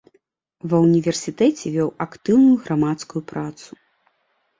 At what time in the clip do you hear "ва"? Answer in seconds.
0.69-0.77